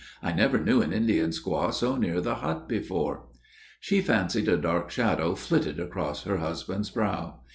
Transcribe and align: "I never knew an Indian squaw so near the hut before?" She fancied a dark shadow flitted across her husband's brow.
"I 0.23 0.31
never 0.33 0.57
knew 0.57 0.81
an 0.81 0.91
Indian 0.93 1.29
squaw 1.29 1.71
so 1.71 1.95
near 1.95 2.21
the 2.21 2.33
hut 2.41 2.67
before?" 2.67 3.27
She 3.79 4.01
fancied 4.01 4.47
a 4.47 4.57
dark 4.57 4.89
shadow 4.89 5.35
flitted 5.35 5.79
across 5.79 6.23
her 6.23 6.37
husband's 6.37 6.89
brow. 6.89 7.41